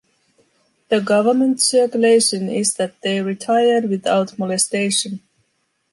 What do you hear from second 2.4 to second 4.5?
is that they retired without